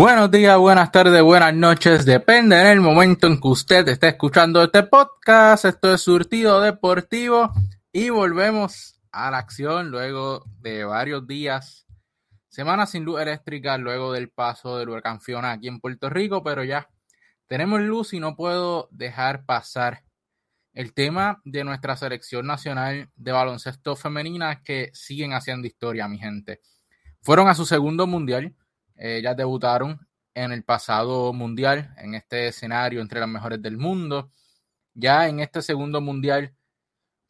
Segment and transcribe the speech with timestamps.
[0.00, 4.62] Buenos días, buenas tardes, buenas noches, depende en el momento en que usted esté escuchando
[4.62, 5.64] este podcast.
[5.64, 7.50] Esto es Surtido Deportivo
[7.90, 11.88] y volvemos a la acción luego de varios días,
[12.48, 16.62] semanas sin luz eléctrica, luego del paso del huracán Fiona aquí en Puerto Rico, pero
[16.62, 16.88] ya
[17.48, 20.04] tenemos luz y no puedo dejar pasar
[20.74, 26.60] el tema de nuestra selección nacional de baloncesto femenina que siguen haciendo historia, mi gente.
[27.20, 28.54] Fueron a su segundo mundial
[28.98, 34.30] ellas debutaron en el pasado mundial, en este escenario entre las mejores del mundo.
[34.94, 36.54] Ya en este segundo mundial,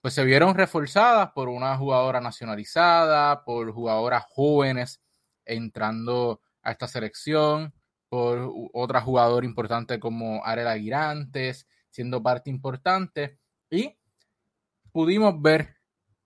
[0.01, 5.01] pues se vieron reforzadas por una jugadora nacionalizada, por jugadoras jóvenes
[5.45, 7.73] entrando a esta selección,
[8.09, 13.39] por otra jugadora importante como Arela Girantes, siendo parte importante.
[13.71, 13.99] Y
[14.93, 15.77] pudimos ver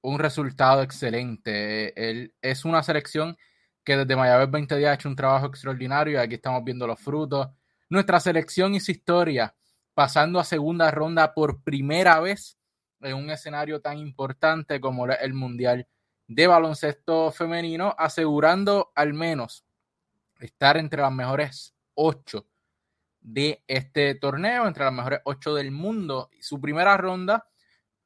[0.01, 2.10] un resultado excelente.
[2.10, 3.37] Él, es una selección
[3.85, 7.01] que desde Mayabes 20 días ha hecho un trabajo extraordinario y aquí estamos viendo los
[7.01, 7.49] frutos.
[7.89, 9.55] Nuestra selección hizo historia,
[9.95, 12.59] pasando a segunda ronda por primera vez
[13.01, 15.87] en un escenario tan importante como el Mundial
[16.29, 19.65] de Baloncesto Femenino, asegurando al menos
[20.41, 22.46] estar entre las mejores ocho
[23.21, 26.30] de este torneo, entre las mejores ocho del mundo.
[26.41, 27.49] Su primera ronda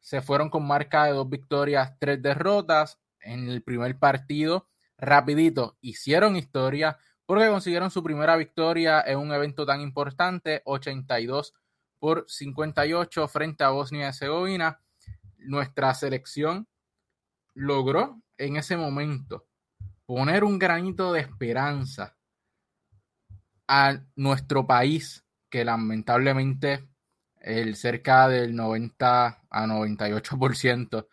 [0.01, 2.99] se fueron con marca de dos victorias, tres derrotas.
[3.21, 4.69] En el primer partido
[4.99, 11.55] rapidito hicieron historia porque consiguieron su primera victoria en un evento tan importante, 82
[11.99, 14.81] por 58 frente a Bosnia y Herzegovina.
[15.39, 16.69] Nuestra selección
[17.55, 19.47] logró en ese momento
[20.07, 22.17] poner un granito de esperanza
[23.67, 26.89] a nuestro país, que lamentablemente
[27.41, 31.07] el cerca del 90 a 98%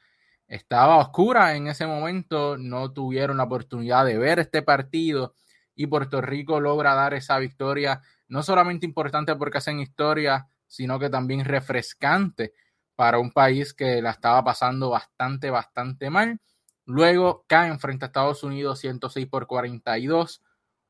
[0.54, 5.34] estaba oscura en ese momento, no tuvieron la oportunidad de ver este partido
[5.74, 11.10] y Puerto Rico logra dar esa victoria, no solamente importante porque hacen historia, sino que
[11.10, 12.54] también refrescante
[12.96, 16.40] para un país que la estaba pasando bastante, bastante mal.
[16.86, 20.44] Luego caen frente a Estados Unidos 106 por 42,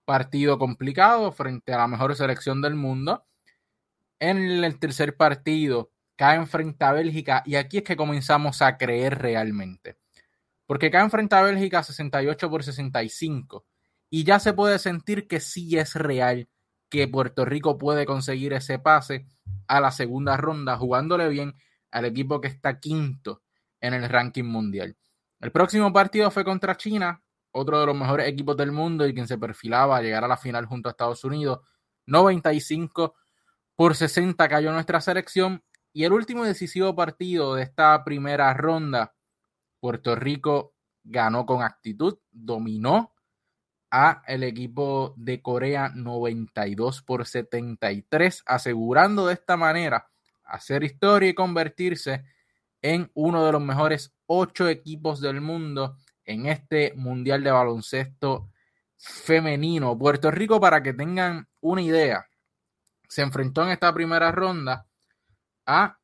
[0.03, 3.25] partido complicado frente a la mejor selección del mundo.
[4.19, 5.92] En el tercer partido
[6.23, 9.97] caen frente a Bélgica y aquí es que comenzamos a creer realmente.
[10.65, 13.65] Porque caen frente a Bélgica 68 por 65
[14.09, 16.47] y ya se puede sentir que sí es real
[16.87, 19.25] que Puerto Rico puede conseguir ese pase
[19.67, 21.55] a la segunda ronda jugándole bien
[21.91, 23.41] al equipo que está quinto
[23.81, 24.95] en el ranking mundial.
[25.41, 29.27] El próximo partido fue contra China, otro de los mejores equipos del mundo y quien
[29.27, 31.59] se perfilaba a llegar a la final junto a Estados Unidos.
[32.05, 33.13] 95
[33.75, 35.61] por 60 cayó nuestra selección
[35.93, 39.13] y el último decisivo partido de esta primera ronda,
[39.79, 40.73] Puerto Rico
[41.03, 43.13] ganó con actitud, dominó
[43.91, 50.09] a el equipo de Corea 92 por 73, asegurando de esta manera
[50.43, 52.25] hacer historia y convertirse
[52.81, 58.49] en uno de los mejores ocho equipos del mundo en este Mundial de Baloncesto
[58.97, 59.97] femenino.
[59.97, 62.25] Puerto Rico, para que tengan una idea,
[63.07, 64.87] se enfrentó en esta primera ronda
[65.65, 65.99] a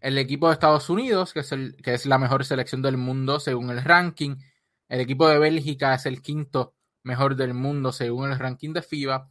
[0.00, 3.38] el equipo de Estados Unidos, que es, el, que es la mejor selección del mundo
[3.38, 4.36] según el ranking.
[4.88, 6.74] El equipo de Bélgica es el quinto
[7.04, 9.28] mejor del mundo según el ranking de FIBA.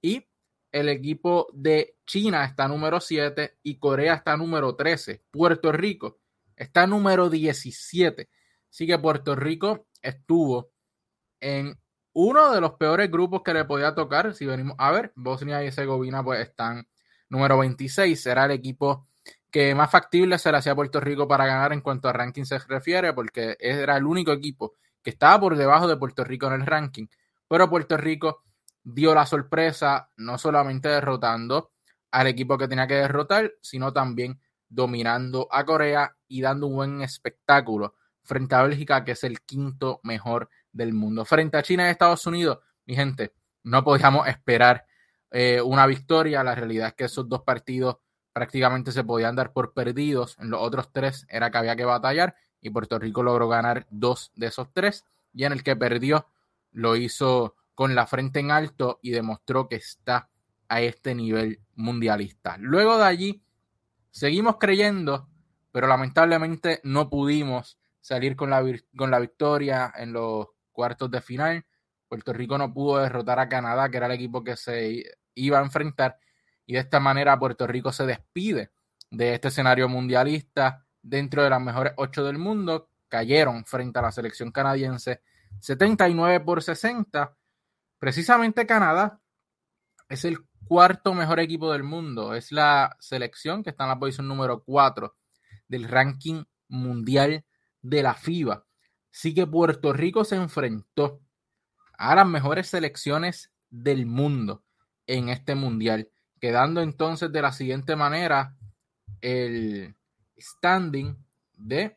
[0.00, 0.26] Y
[0.72, 5.22] el equipo de China está número 7 y Corea está número 13.
[5.30, 6.20] Puerto Rico
[6.56, 8.28] está número 17.
[8.70, 10.72] Así que Puerto Rico estuvo
[11.38, 11.78] en
[12.14, 14.34] uno de los peores grupos que le podía tocar.
[14.34, 16.88] Si venimos a ver, Bosnia y Herzegovina pues están
[17.28, 18.20] número 26.
[18.20, 19.06] Será el equipo
[19.54, 22.42] que más factible se le hacía a Puerto Rico para ganar en cuanto a ranking
[22.42, 26.54] se refiere, porque era el único equipo que estaba por debajo de Puerto Rico en
[26.54, 27.06] el ranking.
[27.46, 28.42] Pero Puerto Rico
[28.82, 31.70] dio la sorpresa, no solamente derrotando
[32.10, 37.02] al equipo que tenía que derrotar, sino también dominando a Corea y dando un buen
[37.02, 37.94] espectáculo
[38.24, 41.24] frente a Bélgica, que es el quinto mejor del mundo.
[41.24, 44.84] Frente a China y Estados Unidos, mi gente, no podíamos esperar
[45.30, 46.42] eh, una victoria.
[46.42, 47.98] La realidad es que esos dos partidos
[48.34, 50.36] prácticamente se podían dar por perdidos.
[50.40, 54.32] En los otros tres era que había que batallar y Puerto Rico logró ganar dos
[54.34, 56.26] de esos tres y en el que perdió
[56.72, 60.28] lo hizo con la frente en alto y demostró que está
[60.68, 62.56] a este nivel mundialista.
[62.58, 63.42] Luego de allí
[64.10, 65.28] seguimos creyendo,
[65.70, 68.64] pero lamentablemente no pudimos salir con la,
[68.96, 71.64] con la victoria en los cuartos de final.
[72.08, 75.04] Puerto Rico no pudo derrotar a Canadá, que era el equipo que se
[75.34, 76.18] iba a enfrentar
[76.66, 78.72] y de esta manera Puerto Rico se despide
[79.10, 82.90] de este escenario mundialista dentro de las mejores ocho del mundo.
[83.08, 85.22] Cayeron frente a la selección canadiense
[85.60, 87.36] 79 por 60.
[87.98, 89.20] Precisamente Canadá
[90.08, 92.34] es el cuarto mejor equipo del mundo.
[92.34, 95.14] Es la selección que está en la posición número 4
[95.68, 97.44] del ranking mundial
[97.82, 98.66] de la FIBA.
[99.12, 101.20] Así que Puerto Rico se enfrentó
[101.96, 104.64] a las mejores selecciones del mundo
[105.06, 106.10] en este mundial,
[106.44, 108.54] quedando entonces de la siguiente manera
[109.22, 109.96] el
[110.38, 111.16] standing
[111.54, 111.96] de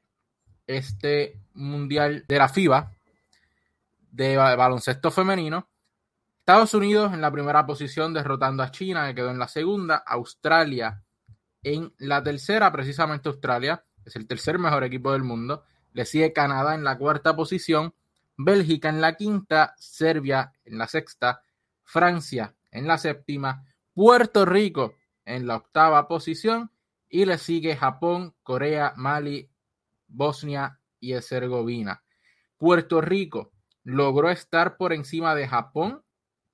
[0.66, 2.94] este mundial de la FIBA
[4.10, 5.68] de baloncesto femenino.
[6.40, 9.98] Estados Unidos en la primera posición derrotando a China, que quedó en la segunda.
[9.98, 11.04] Australia
[11.62, 15.66] en la tercera, precisamente Australia, es el tercer mejor equipo del mundo.
[15.92, 17.94] Le sigue Canadá en la cuarta posición,
[18.38, 21.42] Bélgica en la quinta, Serbia en la sexta,
[21.84, 23.67] Francia en la séptima,
[23.98, 24.94] Puerto Rico
[25.26, 26.70] en la octava posición
[27.10, 29.50] y le sigue Japón, Corea, Mali,
[30.06, 32.04] Bosnia y Herzegovina.
[32.58, 33.54] Puerto Rico
[33.84, 36.04] logró estar por encima de Japón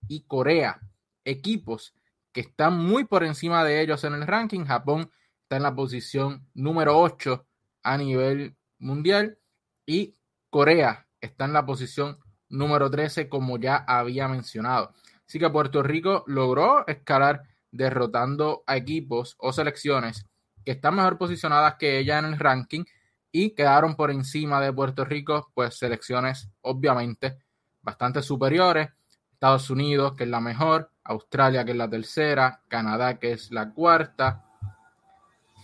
[0.07, 0.79] y Corea,
[1.25, 1.93] equipos
[2.31, 4.63] que están muy por encima de ellos en el ranking.
[4.63, 5.11] Japón
[5.41, 7.45] está en la posición número 8
[7.83, 9.37] a nivel mundial
[9.85, 10.15] y
[10.49, 14.93] Corea está en la posición número 13 como ya había mencionado.
[15.27, 20.25] Así que Puerto Rico logró escalar derrotando a equipos o selecciones
[20.63, 22.83] que están mejor posicionadas que ella en el ranking
[23.31, 27.39] y quedaron por encima de Puerto Rico, pues selecciones obviamente
[27.81, 28.89] bastante superiores.
[29.33, 33.73] Estados Unidos, que es la mejor, Australia, que es la tercera, Canadá, que es la
[33.73, 34.45] cuarta,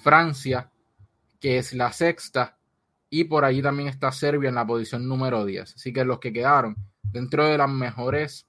[0.01, 0.69] Francia,
[1.39, 2.57] que es la sexta,
[3.09, 5.75] y por ahí también está Serbia en la posición número 10.
[5.75, 8.48] Así que los que quedaron dentro de las mejores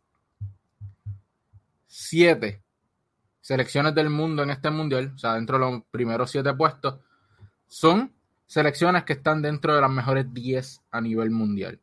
[1.92, 2.62] siete
[3.40, 7.00] selecciones del mundo en este mundial, o sea, dentro de los primeros siete puestos,
[7.66, 8.14] son
[8.46, 11.80] selecciones que están dentro de las mejores 10 a nivel mundial.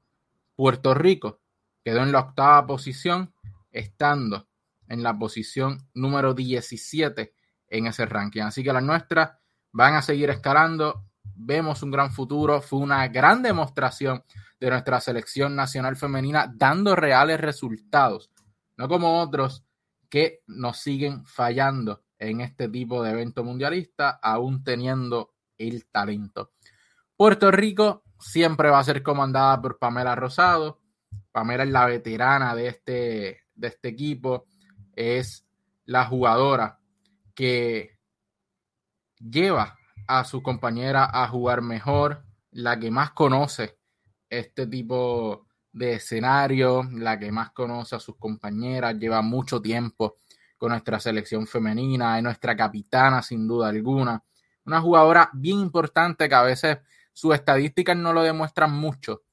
[0.55, 1.41] Puerto Rico
[1.83, 3.33] quedó en la octava posición,
[3.69, 4.47] estando
[4.87, 7.33] en la posición número 17
[7.67, 8.43] en ese ranking.
[8.43, 9.31] Así que las nuestras
[9.73, 11.03] van a seguir escalando.
[11.35, 12.61] Vemos un gran futuro.
[12.61, 14.23] Fue una gran demostración
[14.57, 18.31] de nuestra selección nacional femenina dando reales resultados,
[18.77, 19.66] no como otros
[20.09, 26.51] que nos siguen fallando en este tipo de evento mundialista, aún teniendo el talento.
[27.15, 30.81] Puerto Rico siempre va a ser comandada por Pamela Rosado.
[31.31, 34.45] Pamela es la veterana de este, de este equipo,
[34.95, 35.45] es
[35.85, 36.79] la jugadora
[37.33, 37.97] que
[39.19, 39.77] lleva
[40.07, 43.77] a su compañera a jugar mejor, la que más conoce
[44.29, 45.46] este tipo
[45.77, 50.15] de escenario, la que más conoce a sus compañeras, lleva mucho tiempo
[50.57, 54.23] con nuestra selección femenina, es nuestra capitana sin duda alguna,
[54.65, 56.79] una jugadora bien importante que a veces
[57.13, 59.23] sus estadísticas no lo demuestran mucho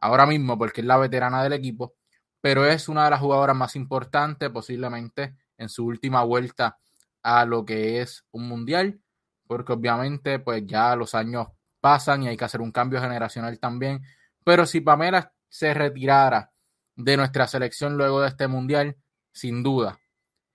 [0.00, 1.94] ahora mismo porque es la veterana del equipo,
[2.40, 6.78] pero es una de las jugadoras más importantes posiblemente en su última vuelta
[7.22, 9.00] a lo que es un mundial,
[9.46, 11.48] porque obviamente pues ya los años
[11.80, 14.02] pasan y hay que hacer un cambio generacional también,
[14.44, 16.52] pero si Pamela se retirara
[16.96, 18.96] de nuestra selección luego de este mundial,
[19.32, 19.98] sin duda,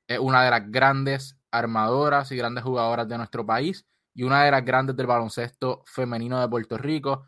[0.08, 4.52] es una de las grandes armadoras y grandes jugadoras de nuestro país y una de
[4.52, 7.28] las grandes del baloncesto femenino de Puerto Rico.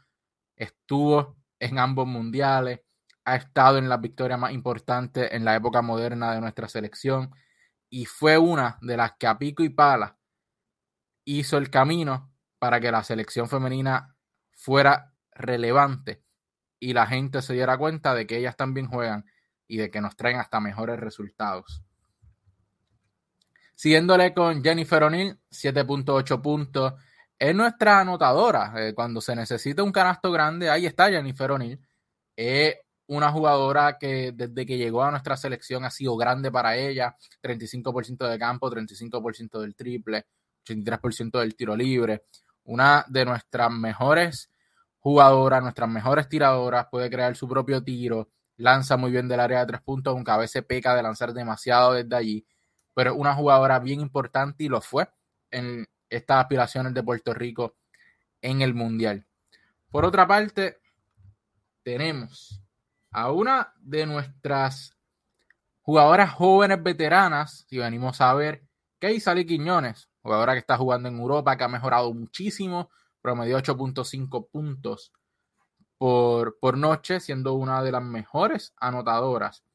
[0.55, 2.81] Estuvo en ambos mundiales,
[3.25, 7.31] ha estado en las victorias más importantes en la época moderna de nuestra selección
[7.89, 10.17] y fue una de las que a pico y pala
[11.25, 14.15] hizo el camino para que la selección femenina
[14.51, 16.26] fuera relevante
[16.79, 19.25] y la gente se diera cuenta de que ellas también juegan
[19.67, 21.83] y de que nos traen hasta mejores resultados.
[23.75, 26.93] Siguiéndole con Jennifer O'Neill, 7.8 puntos.
[27.37, 28.73] Es nuestra anotadora.
[28.75, 31.79] Eh, cuando se necesita un canasto grande, ahí está Jennifer O'Neill.
[32.35, 32.75] Es
[33.07, 37.15] una jugadora que desde que llegó a nuestra selección ha sido grande para ella.
[37.41, 40.25] 35% de campo, 35% del triple,
[40.65, 42.23] 83% del tiro libre.
[42.63, 44.49] Una de nuestras mejores
[44.99, 49.67] jugadora, nuestras mejores tiradoras, puede crear su propio tiro, lanza muy bien del área de
[49.67, 52.47] tres puntos, aunque a veces peca de lanzar demasiado desde allí,
[52.93, 55.07] pero es una jugadora bien importante y lo fue
[55.51, 57.75] en estas aspiraciones de Puerto Rico
[58.41, 59.25] en el Mundial.
[59.89, 60.79] Por otra parte,
[61.83, 62.61] tenemos
[63.11, 64.97] a una de nuestras
[65.81, 68.63] jugadoras jóvenes veteranas, si venimos a ver,
[68.99, 72.89] Keisali Quiñones, jugadora que está jugando en Europa, que ha mejorado muchísimo
[73.27, 75.11] promedió 8.5 puntos
[75.97, 79.65] por, por noche, siendo una de las mejores anotadoras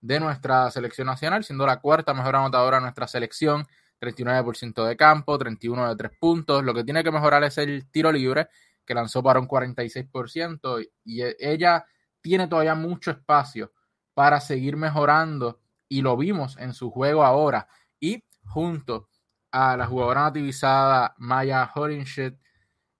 [0.00, 3.66] de nuestra selección nacional, siendo la cuarta mejor anotadora de nuestra selección,
[4.00, 6.64] 39% de campo, 31 de 3 puntos.
[6.64, 8.48] Lo que tiene que mejorar es el tiro libre,
[8.86, 11.84] que lanzó para un 46%, y ella
[12.22, 13.74] tiene todavía mucho espacio
[14.14, 17.68] para seguir mejorando y lo vimos en su juego ahora.
[18.00, 19.10] Y junto
[19.52, 22.36] a la jugadora nativizada Maya Horinshed,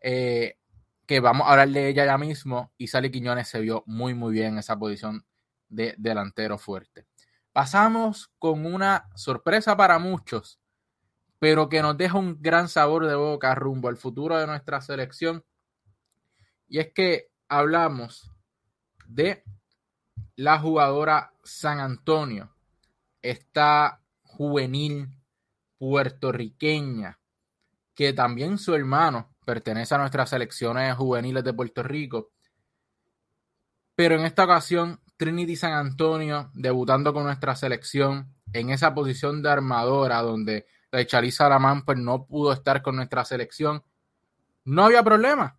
[0.06, 0.58] eh,
[1.06, 4.34] que vamos a hablar de ella ya mismo, y Sally Quiñones se vio muy, muy
[4.34, 5.25] bien en esa posición
[5.70, 7.06] de delantero fuerte.
[7.54, 10.61] Pasamos con una sorpresa para muchos,
[11.38, 15.42] pero que nos deja un gran sabor de boca rumbo al futuro de nuestra selección.
[16.68, 18.30] Y es que hablamos
[19.06, 19.42] de
[20.37, 22.54] la jugadora San Antonio,
[23.23, 25.08] esta juvenil
[25.78, 27.18] puertorriqueña,
[27.94, 32.33] que también su hermano pertenece a nuestras selecciones juveniles de Puerto Rico.
[33.95, 39.51] Pero en esta ocasión, Trinity San Antonio debutando con nuestra selección en esa posición de
[39.51, 40.67] armadora donde
[41.07, 43.83] Chaliza Alamán pues, no pudo estar con nuestra selección.
[44.65, 45.59] No había problema.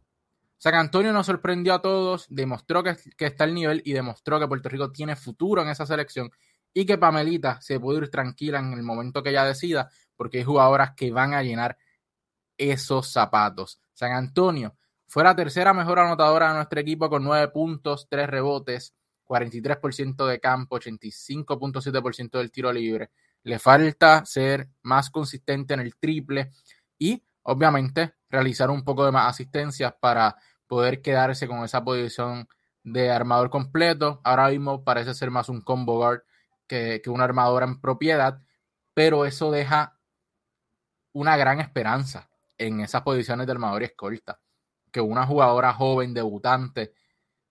[0.57, 4.47] San Antonio nos sorprendió a todos, demostró que, que está al nivel y demostró que
[4.47, 6.31] Puerto Rico tiene futuro en esa selección
[6.73, 10.43] y que Pamelita se puede ir tranquila en el momento que ella decida, porque hay
[10.43, 11.77] jugadoras que van a llenar
[12.57, 13.79] esos zapatos.
[13.93, 14.75] San Antonio
[15.07, 18.93] fue la tercera mejor anotadora de nuestro equipo con 9 puntos, 3 rebotes,
[19.25, 23.11] 43% de campo, 85.7% del tiro libre.
[23.43, 26.51] Le falta ser más consistente en el triple
[26.97, 30.35] y obviamente realizar un poco de más asistencias para
[30.67, 32.47] poder quedarse con esa posición
[32.83, 34.19] de armador completo.
[34.23, 36.23] Ahora mismo parece ser más un combo guard
[36.67, 38.41] que, que una armadora en propiedad,
[38.93, 39.99] pero eso deja
[41.13, 44.39] una gran esperanza en esas posiciones de armador y escolta.
[44.91, 46.93] Que una jugadora joven, debutante,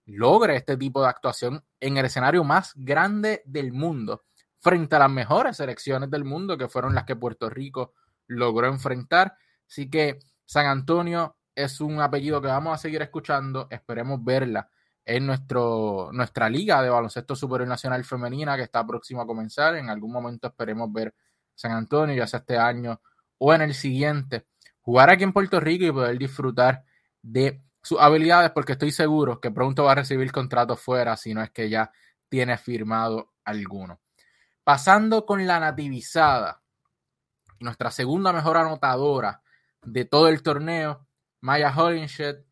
[0.07, 4.25] logre este tipo de actuación en el escenario más grande del mundo,
[4.59, 7.95] frente a las mejores selecciones del mundo, que fueron las que Puerto Rico
[8.27, 9.37] logró enfrentar.
[9.69, 13.67] Así que San Antonio es un apellido que vamos a seguir escuchando.
[13.71, 14.69] Esperemos verla
[15.05, 19.77] en nuestro, nuestra liga de baloncesto superior nacional femenina que está próxima a comenzar.
[19.77, 21.15] En algún momento esperemos ver
[21.55, 23.01] San Antonio, ya sea este año
[23.39, 24.47] o en el siguiente
[24.85, 26.85] jugar aquí en Puerto Rico y poder disfrutar
[27.23, 31.43] de sus habilidades, porque estoy seguro que pronto va a recibir contratos fuera, si no
[31.43, 31.91] es que ya
[32.29, 34.01] tiene firmado alguno.
[34.63, 36.63] Pasando con la nativizada,
[37.61, 39.43] nuestra segunda mejor anotadora
[39.83, 41.07] de todo el torneo,
[41.41, 42.45] Maya Holinshed,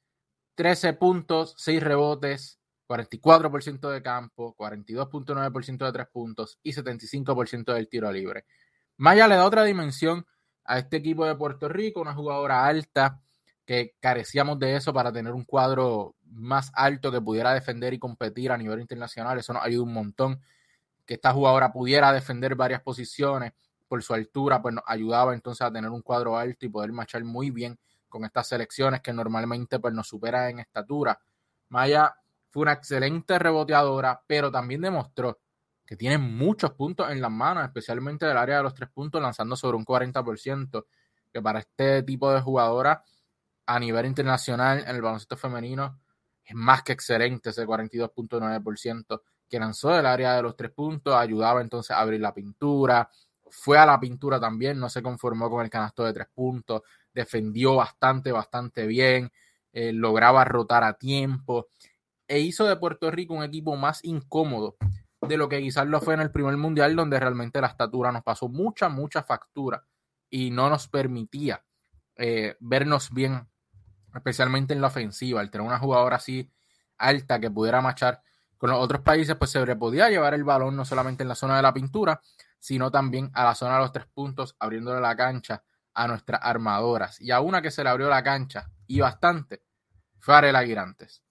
[0.54, 8.10] 13 puntos, 6 rebotes, 44% de campo, 42.9% de 3 puntos y 75% del tiro
[8.10, 8.46] libre.
[8.96, 10.26] Maya le da otra dimensión
[10.64, 13.20] a este equipo de Puerto Rico, una jugadora alta,
[13.64, 18.50] que carecíamos de eso para tener un cuadro más alto que pudiera defender y competir
[18.50, 19.38] a nivel internacional.
[19.38, 20.40] Eso nos ayuda un montón.
[21.06, 23.52] Que esta jugadora pudiera defender varias posiciones
[23.88, 27.22] por su altura, pues nos ayudaba entonces a tener un cuadro alto y poder marchar
[27.24, 27.78] muy bien
[28.08, 31.18] con estas selecciones que normalmente pues, nos superan en estatura.
[31.68, 32.14] Maya
[32.50, 35.38] fue una excelente reboteadora, pero también demostró
[35.86, 39.56] que tiene muchos puntos en las manos, especialmente del área de los tres puntos, lanzando
[39.56, 40.86] sobre un 40%,
[41.32, 43.02] que para este tipo de jugadora
[43.66, 46.00] a nivel internacional en el baloncesto femenino
[46.44, 51.60] es más que excelente ese 42.9% que lanzó del área de los tres puntos, ayudaba
[51.60, 53.10] entonces a abrir la pintura,
[53.48, 57.76] fue a la pintura también, no se conformó con el canasto de tres puntos, defendió
[57.76, 59.30] bastante, bastante bien,
[59.72, 61.68] eh, lograba rotar a tiempo
[62.26, 64.76] e hizo de Puerto Rico un equipo más incómodo
[65.22, 68.22] de lo que quizás lo fue en el primer mundial, donde realmente la estatura nos
[68.22, 69.84] pasó mucha, mucha factura
[70.28, 71.64] y no nos permitía
[72.16, 73.48] eh, vernos bien,
[74.14, 75.40] especialmente en la ofensiva.
[75.40, 76.50] Al tener una jugadora así
[76.98, 78.20] alta que pudiera marchar
[78.58, 81.56] con los otros países, pues se podía llevar el balón no solamente en la zona
[81.56, 82.20] de la pintura,
[82.58, 85.62] sino también a la zona de los tres puntos, abriéndole la cancha
[85.94, 87.20] a nuestras armadoras.
[87.20, 89.62] Y a una que se le abrió la cancha, y bastante,
[90.18, 91.22] fue Arela Girantes.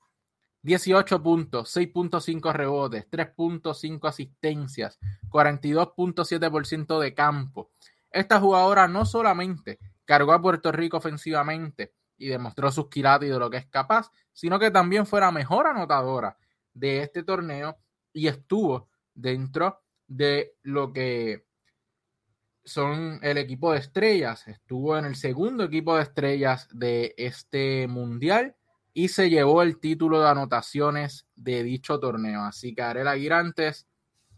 [0.63, 4.99] 18 puntos, 6.5 rebotes, 3.5 asistencias,
[5.29, 7.71] 42.7% de campo.
[8.11, 13.49] Esta jugadora no solamente cargó a Puerto Rico ofensivamente y demostró sus quilates de lo
[13.49, 16.37] que es capaz, sino que también fue la mejor anotadora
[16.73, 17.77] de este torneo
[18.13, 21.45] y estuvo dentro de lo que
[22.63, 24.47] son el equipo de estrellas.
[24.47, 28.55] Estuvo en el segundo equipo de estrellas de este mundial
[28.93, 32.41] y se llevó el título de anotaciones de dicho torneo.
[32.41, 33.88] Así que Arela Girantes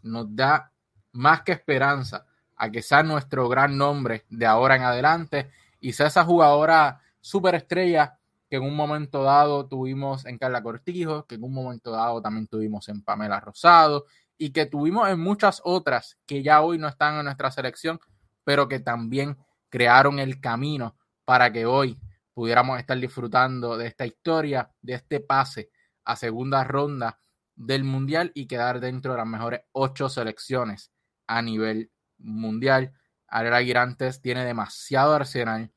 [0.02, 0.72] nos da
[1.12, 6.06] más que esperanza a que sea nuestro gran nombre de ahora en adelante y sea
[6.06, 8.18] esa jugadora superestrella
[8.48, 12.46] que en un momento dado tuvimos en Carla Cortijo, que en un momento dado también
[12.46, 14.04] tuvimos en Pamela Rosado
[14.36, 17.98] y que tuvimos en muchas otras que ya hoy no están en nuestra selección,
[18.44, 19.36] pero que también
[19.68, 21.98] crearon el camino para que hoy
[22.34, 25.70] pudiéramos estar disfrutando de esta historia, de este pase
[26.04, 27.20] a segunda ronda
[27.54, 30.92] del Mundial y quedar dentro de las mejores ocho selecciones
[31.26, 32.92] a nivel mundial.
[33.28, 35.72] Ariel Aguirantes tiene demasiado arsenal,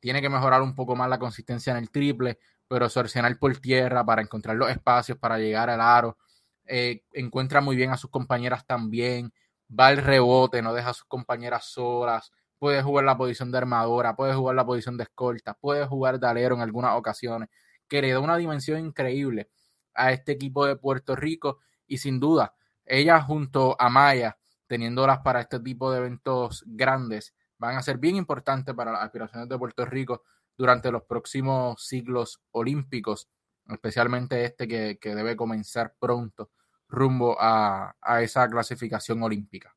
[0.00, 2.38] tiene que mejorar un poco más la consistencia en el triple,
[2.68, 6.18] pero su arsenal por tierra para encontrar los espacios, para llegar al aro,
[6.66, 9.32] eh, encuentra muy bien a sus compañeras también,
[9.68, 14.14] va al rebote, no deja a sus compañeras solas, puede jugar la posición de armadora,
[14.14, 17.48] puede jugar la posición de escolta, puede jugar de alero en algunas ocasiones,
[17.88, 19.50] que le da una dimensión increíble
[19.94, 22.54] a este equipo de Puerto Rico y sin duda,
[22.84, 24.38] ella junto a Maya,
[24.68, 29.48] teniéndolas para este tipo de eventos grandes, van a ser bien importantes para las aspiraciones
[29.48, 30.22] de Puerto Rico
[30.56, 33.28] durante los próximos siglos olímpicos,
[33.68, 36.52] especialmente este que, debe comenzar pronto
[36.86, 39.74] rumbo a, a esa clasificación olímpica.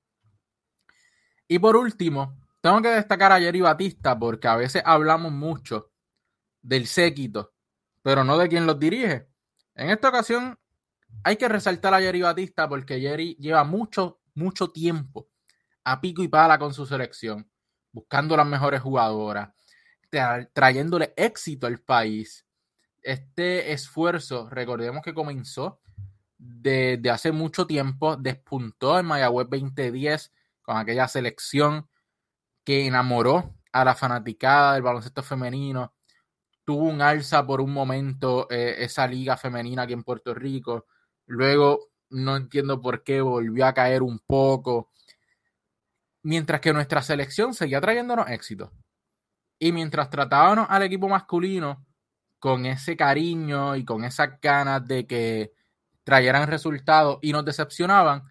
[1.47, 5.91] Y por último, tengo que destacar a Jerry Batista porque a veces hablamos mucho
[6.63, 7.53] del séquito,
[8.01, 9.27] pero no de quien los dirige.
[9.75, 10.57] En esta ocasión
[11.23, 15.29] hay que resaltar a Jerry Batista porque Jerry lleva mucho, mucho tiempo
[15.83, 17.47] a pico y pala con su selección,
[17.91, 19.49] buscando las mejores jugadoras,
[20.51, 22.47] trayéndole éxito al país.
[23.03, 25.81] Este esfuerzo, recordemos que comenzó
[26.35, 31.87] desde hace mucho tiempo, despuntó en Mayagüez 2010 con aquella selección
[32.65, 35.93] que enamoró a la fanaticada del baloncesto femenino,
[36.65, 40.87] tuvo un alza por un momento eh, esa liga femenina aquí en Puerto Rico.
[41.27, 44.91] Luego, no entiendo por qué volvió a caer un poco.
[46.23, 48.71] Mientras que nuestra selección seguía trayéndonos éxito.
[49.59, 51.85] Y mientras tratábamos al equipo masculino
[52.39, 55.53] con ese cariño y con esas ganas de que
[56.03, 58.23] trajeran resultados y nos decepcionaban,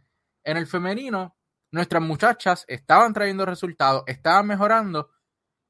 [0.44, 1.33] en el femenino
[1.74, 5.10] nuestras muchachas estaban trayendo resultados, estaban mejorando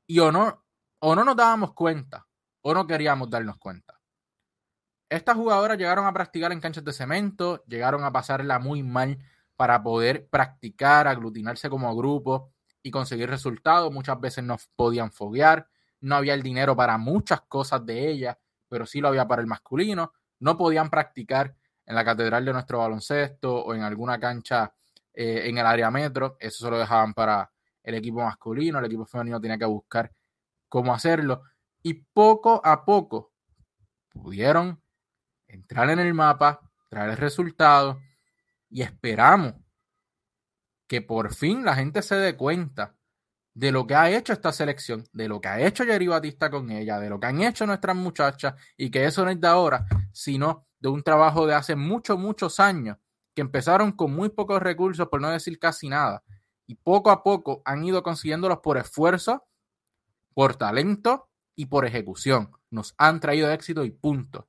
[0.07, 0.63] y o no,
[0.99, 2.27] o no nos dábamos cuenta
[2.61, 3.99] o no queríamos darnos cuenta.
[5.09, 9.19] Estas jugadoras llegaron a practicar en canchas de cemento, llegaron a pasarla muy mal
[9.57, 12.53] para poder practicar, aglutinarse como grupo
[12.83, 13.91] y conseguir resultados.
[13.91, 15.69] Muchas veces no podían foguear,
[16.03, 18.37] no había el dinero para muchas cosas de ellas,
[18.69, 20.13] pero sí lo había para el masculino.
[20.39, 21.55] No podían practicar
[21.87, 24.75] en la catedral de nuestro baloncesto o en alguna cancha
[25.15, 26.37] eh, en el área metro.
[26.41, 27.51] Eso se lo dejaban para
[27.83, 28.79] el equipo masculino.
[28.79, 30.13] El equipo femenino tenía que buscar
[30.69, 31.43] cómo hacerlo
[31.83, 33.33] y poco a poco
[34.09, 34.83] pudieron
[35.47, 38.01] entrar en el mapa, traer el resultado
[38.71, 39.55] y esperamos
[40.89, 42.97] que por fin la gente se dé cuenta
[43.53, 46.71] de lo que ha hecho esta selección, de lo que ha hecho Jerry Batista con
[46.71, 49.87] ella, de lo que han hecho nuestras muchachas y que eso no es de ahora,
[50.13, 52.97] sino de un trabajo de hace muchos, muchos años
[53.35, 56.23] que empezaron con muy pocos recursos, por no decir casi nada,
[56.67, 59.45] y poco a poco han ido consiguiéndolos por esfuerzo,
[60.33, 62.51] por talento y por ejecución.
[62.71, 64.49] Nos han traído éxito y punto.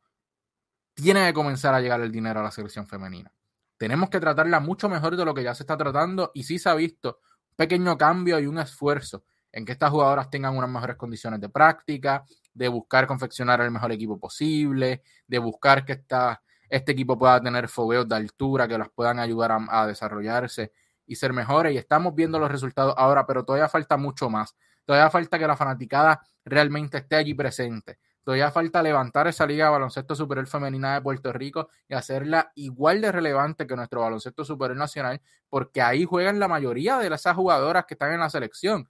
[0.94, 3.32] Tiene que comenzar a llegar el dinero a la selección femenina.
[3.78, 6.70] Tenemos que tratarla mucho mejor de lo que ya se está tratando y sí se
[6.70, 7.20] ha visto
[7.50, 11.50] un pequeño cambio y un esfuerzo en que estas jugadoras tengan unas mejores condiciones de
[11.50, 17.42] práctica, de buscar confeccionar el mejor equipo posible, de buscar que esta, este equipo pueda
[17.42, 20.72] tener fogueos de altura que las puedan ayudar a, a desarrollarse
[21.06, 21.74] y ser mejores.
[21.74, 24.56] Y estamos viendo los resultados ahora, pero todavía falta mucho más.
[24.86, 27.98] Todavía falta que la fanaticada realmente esté allí presente.
[28.26, 33.00] Todavía falta levantar esa liga de baloncesto superior femenina de Puerto Rico y hacerla igual
[33.00, 37.86] de relevante que nuestro baloncesto superior nacional, porque ahí juegan la mayoría de esas jugadoras
[37.86, 38.90] que están en la selección.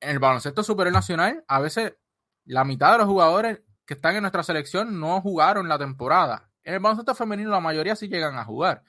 [0.00, 1.94] En el baloncesto superior nacional, a veces
[2.46, 6.48] la mitad de los jugadores que están en nuestra selección no jugaron la temporada.
[6.64, 8.82] En el baloncesto femenino, la mayoría sí llegan a jugar.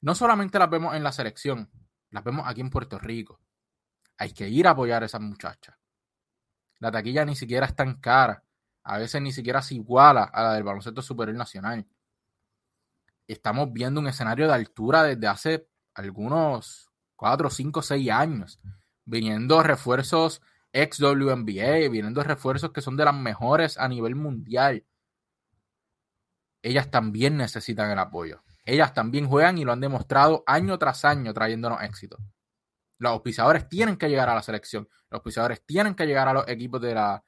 [0.00, 1.70] No solamente las vemos en la selección,
[2.10, 3.40] las vemos aquí en Puerto Rico.
[4.16, 5.76] Hay que ir a apoyar a esas muchachas.
[6.80, 8.42] La taquilla ni siquiera es tan cara.
[8.82, 11.86] A veces ni siquiera se iguala a la del baloncesto superior nacional.
[13.28, 18.60] Estamos viendo un escenario de altura desde hace algunos 4, 5, 6 años.
[19.04, 24.84] Viniendo refuerzos ex WNBA, viniendo refuerzos que son de las mejores a nivel mundial.
[26.62, 28.42] Ellas también necesitan el apoyo.
[28.64, 32.18] Ellas también juegan y lo han demostrado año tras año trayéndonos éxito.
[32.98, 34.88] Los auspiciadores tienen que llegar a la selección.
[35.08, 37.24] Los auspiciadores tienen que llegar a los equipos de la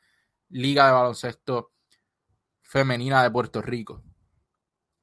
[0.48, 1.72] Liga de Baloncesto
[2.60, 4.02] Femenina de Puerto Rico.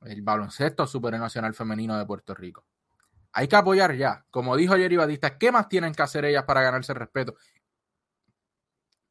[0.01, 2.65] El baloncesto supernacional femenino de Puerto Rico.
[3.31, 4.25] Hay que apoyar ya.
[4.29, 7.35] Como dijo Jerry Batista, ¿qué más tienen que hacer ellas para ganarse el respeto?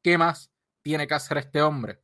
[0.07, 2.01] ¿Qué más tiene que hacer este hombre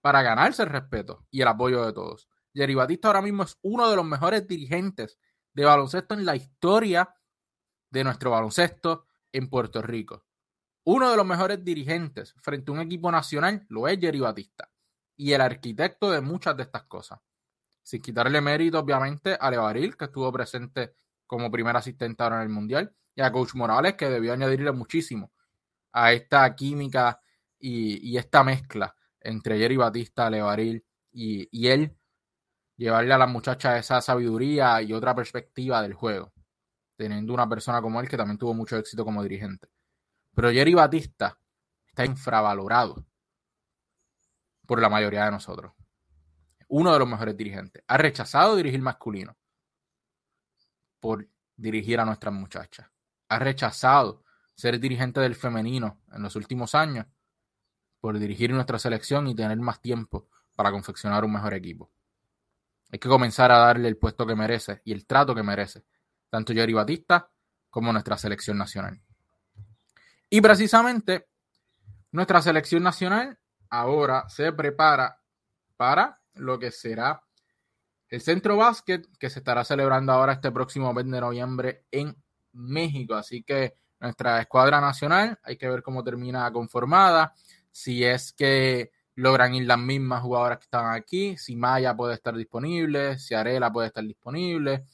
[0.00, 2.26] para ganarse el respeto y el apoyo de todos?
[2.54, 5.18] Jerry Batista ahora mismo es uno de los mejores dirigentes
[5.52, 7.14] de baloncesto en la historia
[7.90, 10.24] de nuestro baloncesto en Puerto Rico.
[10.84, 14.70] Uno de los mejores dirigentes frente a un equipo nacional lo es Jerry Batista
[15.14, 17.20] y el arquitecto de muchas de estas cosas.
[17.82, 20.94] Sin quitarle mérito, obviamente, a Levaril, que estuvo presente
[21.26, 25.30] como primer asistente ahora en el Mundial, y a Coach Morales, que debió añadirle muchísimo
[25.98, 27.20] a esta química
[27.58, 31.96] y, esta mezcla entre Jerry Batista, Levaril y, él,
[32.76, 36.32] llevarle a las muchachas esa sabiduría y otra perspectiva del juego,
[36.96, 39.68] teniendo una persona como él que también tuvo mucho éxito como dirigente.
[40.34, 41.36] Pero Jerry Batista
[41.88, 43.04] está infravalorado
[44.66, 45.72] por la mayoría de nosotros.
[46.68, 47.82] Uno de los mejores dirigentes.
[47.88, 49.36] Ha rechazado dirigir masculino
[51.00, 52.86] por dirigir a nuestras muchachas.
[53.28, 54.22] Ha rechazado
[54.58, 57.06] ser dirigente del femenino en los últimos años
[58.00, 61.92] por dirigir nuestra selección y tener más tiempo para confeccionar un mejor equipo.
[62.90, 65.84] Hay que comenzar a darle el puesto que merece y el trato que merece,
[66.28, 67.30] tanto Jerry Batista
[67.70, 69.00] como nuestra selección nacional.
[70.28, 71.28] Y precisamente
[72.10, 73.38] nuestra selección nacional
[73.70, 75.20] ahora se prepara
[75.76, 77.22] para lo que será
[78.08, 82.16] el Centro Básquet que se estará celebrando ahora este próximo mes de noviembre en
[82.54, 83.14] México.
[83.14, 87.34] Así que nuestra escuadra nacional, hay que ver cómo termina conformada,
[87.70, 92.36] si es que logran ir las mismas jugadoras que estaban aquí, si Maya puede estar
[92.36, 94.84] disponible, si Arela puede estar disponible.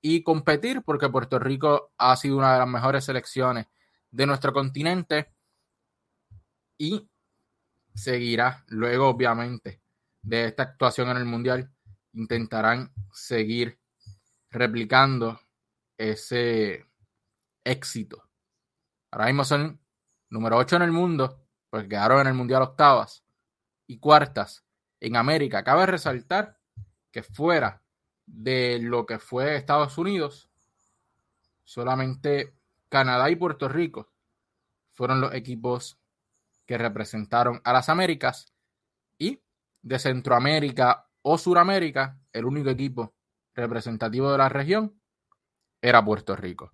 [0.00, 3.66] Y competir porque Puerto Rico ha sido una de las mejores selecciones
[4.10, 5.32] de nuestro continente
[6.78, 7.08] y
[7.94, 9.82] seguirá luego obviamente
[10.22, 11.70] de esta actuación en el mundial.
[12.14, 13.78] Intentarán seguir
[14.50, 15.40] replicando
[15.96, 16.86] ese
[17.64, 18.28] éxito.
[19.10, 19.80] Ahora mismo son
[20.30, 23.24] número 8 en el mundo, porque quedaron en el mundial octavas
[23.86, 24.64] y cuartas
[25.00, 25.64] en América.
[25.64, 26.58] Cabe resaltar
[27.10, 27.82] que fuera
[28.26, 30.50] de lo que fue Estados Unidos,
[31.64, 32.54] solamente
[32.88, 34.12] Canadá y Puerto Rico
[34.92, 35.98] fueron los equipos
[36.66, 38.52] que representaron a las Américas
[39.18, 39.42] y
[39.82, 43.14] de Centroamérica o Suramérica, el único equipo
[43.54, 45.00] representativo de la región
[45.80, 46.72] era Puerto Rico.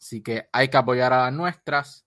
[0.00, 2.06] Así que hay que apoyar a las nuestras.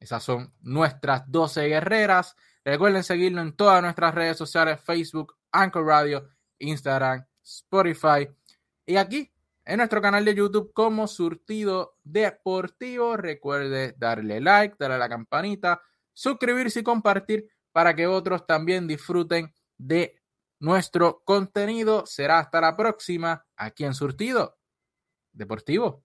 [0.00, 2.34] Esas son nuestras 12 guerreras.
[2.64, 8.28] Recuerden seguirnos en todas nuestras redes sociales, Facebook, Anchor Radio, Instagram, Spotify
[8.84, 9.32] y aquí
[9.64, 13.16] en nuestro canal de YouTube como Surtido Deportivo.
[13.16, 15.80] Recuerde darle like, darle a la campanita,
[16.12, 20.20] suscribirse y compartir para que otros también disfruten de
[20.58, 22.06] nuestro contenido.
[22.06, 24.58] Será hasta la próxima aquí en Surtido
[25.32, 26.04] Deportivo.